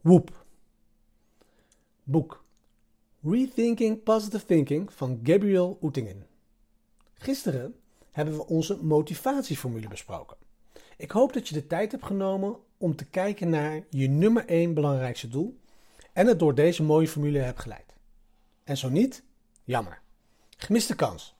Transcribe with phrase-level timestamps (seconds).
[0.00, 0.44] Woep.
[2.02, 2.44] Boek.
[3.22, 6.26] Rethinking Positive Thinking van Gabriel Oettingen.
[7.14, 7.74] Gisteren
[8.10, 10.36] hebben we onze motivatieformule besproken.
[10.96, 14.74] Ik hoop dat je de tijd hebt genomen om te kijken naar je nummer 1
[14.74, 15.58] belangrijkste doel
[16.12, 17.94] en het door deze mooie formule hebt geleid.
[18.64, 19.22] En zo niet,
[19.64, 20.00] jammer.
[20.56, 21.34] Gemiste kans.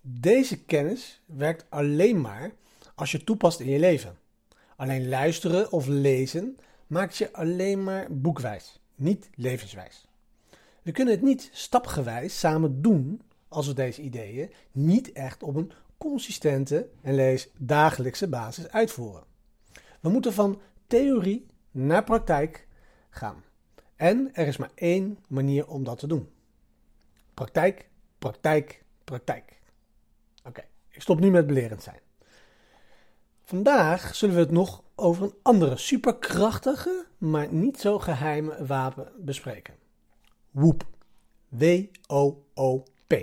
[0.00, 2.52] Deze kennis werkt alleen maar
[2.94, 4.18] als je toepast in je leven.
[4.76, 10.06] Alleen luisteren of lezen maakt je alleen maar boekwijs, niet levenswijs.
[10.82, 15.72] We kunnen het niet stapgewijs samen doen als we deze ideeën niet echt op een
[15.98, 19.24] consistente en lees dagelijkse basis uitvoeren.
[20.00, 22.66] We moeten van theorie naar praktijk
[23.10, 23.44] gaan.
[23.96, 26.28] En er is maar één manier om dat te doen.
[27.34, 29.60] Praktijk, praktijk, praktijk.
[30.44, 32.00] Oké, ik stop nu met belerend zijn.
[33.48, 39.74] Vandaag zullen we het nog over een andere superkrachtige, maar niet zo geheime wapen bespreken.
[40.50, 40.86] WOOP.
[41.48, 43.14] W-O-O-P.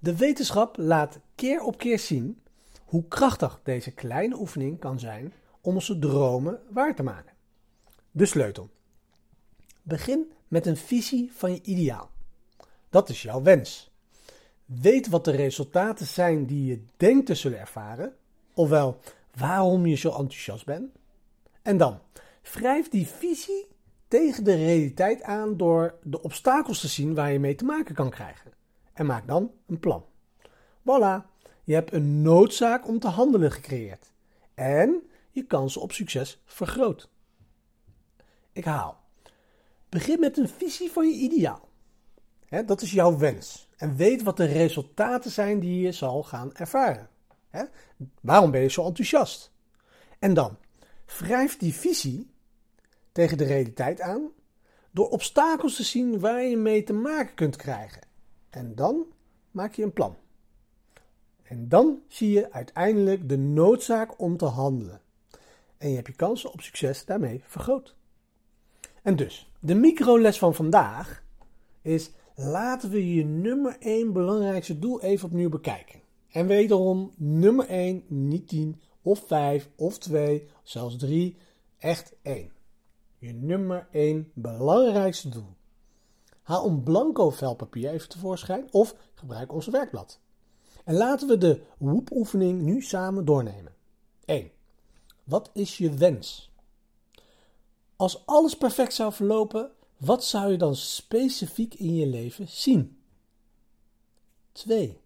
[0.00, 2.42] De wetenschap laat keer op keer zien
[2.84, 7.34] hoe krachtig deze kleine oefening kan zijn om onze dromen waar te maken.
[8.10, 8.70] De sleutel.
[9.82, 12.10] Begin met een visie van je ideaal.
[12.90, 13.90] Dat is jouw wens.
[14.64, 18.16] Weet wat de resultaten zijn die je denkt te zullen ervaren,
[18.56, 19.00] ofwel
[19.34, 20.90] waarom je zo enthousiast bent.
[21.62, 21.98] En dan
[22.42, 23.66] wrijf die visie
[24.08, 28.10] tegen de realiteit aan door de obstakels te zien waar je mee te maken kan
[28.10, 28.52] krijgen.
[28.92, 30.04] En maak dan een plan.
[30.80, 31.26] Voilà,
[31.64, 34.12] je hebt een noodzaak om te handelen gecreëerd.
[34.54, 37.08] En je kansen op succes vergroot.
[38.52, 39.00] Ik haal.
[39.88, 41.68] Begin met een visie van je ideaal.
[42.66, 43.68] dat is jouw wens.
[43.76, 47.08] En weet wat de resultaten zijn die je zal gaan ervaren.
[48.20, 49.52] Waarom ben je zo enthousiast?
[50.18, 50.56] En dan,
[51.18, 52.30] wrijf die visie
[53.12, 54.30] tegen de realiteit aan
[54.90, 58.02] door obstakels te zien waar je mee te maken kunt krijgen.
[58.50, 59.06] En dan
[59.50, 60.16] maak je een plan.
[61.42, 65.00] En dan zie je uiteindelijk de noodzaak om te handelen.
[65.78, 67.94] En je hebt je kansen op succes daarmee vergroot.
[69.02, 71.24] En dus, de microles van vandaag
[71.82, 76.00] is: laten we je nummer 1 belangrijkste doel even opnieuw bekijken.
[76.36, 81.36] En wederom nummer 1, niet 10 of 5 of 2, zelfs 3,
[81.78, 82.52] echt 1.
[83.18, 85.56] Je nummer 1 belangrijkste doel.
[86.42, 90.20] Haal een blanco vel papier even tevoorschijn of gebruik ons werkblad.
[90.84, 93.74] En laten we de woepoefening nu samen doornemen.
[94.24, 94.50] 1.
[95.24, 96.50] Wat is je wens?
[97.96, 102.98] Als alles perfect zou verlopen, wat zou je dan specifiek in je leven zien?
[104.52, 105.04] 2.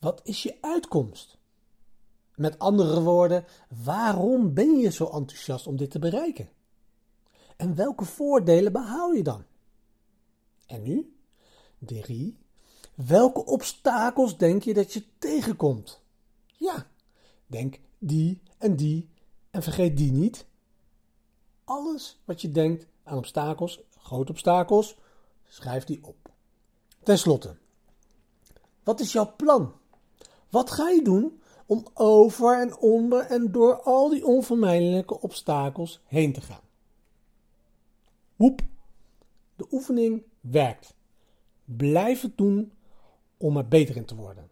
[0.00, 1.38] Wat is je uitkomst?
[2.34, 3.44] Met andere woorden,
[3.84, 6.48] waarom ben je zo enthousiast om dit te bereiken?
[7.56, 9.44] En welke voordelen behaal je dan?
[10.66, 11.14] En nu?
[11.78, 12.38] 3.
[12.94, 16.00] Welke obstakels denk je dat je tegenkomt?
[16.46, 16.86] Ja,
[17.46, 19.08] denk die en die
[19.50, 20.46] en vergeet die niet.
[21.64, 24.96] Alles wat je denkt aan obstakels, grote obstakels,
[25.48, 26.30] schrijf die op.
[27.02, 27.56] Ten slotte,
[28.82, 29.79] wat is jouw plan?
[30.50, 36.32] Wat ga je doen om over en onder en door al die onvermijdelijke obstakels heen
[36.32, 36.62] te gaan?
[38.36, 38.62] Woep,
[39.56, 40.94] de oefening werkt.
[41.64, 42.72] Blijf het doen
[43.36, 44.50] om er beter in te worden.